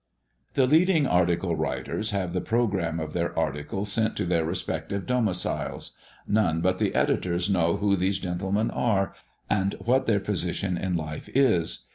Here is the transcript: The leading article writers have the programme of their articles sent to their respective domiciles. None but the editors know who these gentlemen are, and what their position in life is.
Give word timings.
The 0.55 0.65
leading 0.65 1.05
article 1.05 1.55
writers 1.55 2.09
have 2.09 2.33
the 2.33 2.41
programme 2.41 2.99
of 2.99 3.13
their 3.13 3.37
articles 3.37 3.91
sent 3.91 4.17
to 4.17 4.25
their 4.25 4.43
respective 4.43 5.05
domiciles. 5.05 5.95
None 6.27 6.59
but 6.59 6.79
the 6.79 6.95
editors 6.95 7.51
know 7.51 7.77
who 7.77 7.95
these 7.95 8.17
gentlemen 8.17 8.71
are, 8.71 9.13
and 9.47 9.75
what 9.77 10.07
their 10.07 10.19
position 10.19 10.75
in 10.75 10.95
life 10.95 11.29
is. 11.35 11.83